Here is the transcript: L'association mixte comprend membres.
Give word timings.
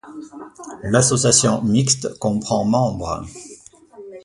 L'association 0.81 1.61
mixte 1.61 2.17
comprend 2.17 2.65
membres. 2.65 3.21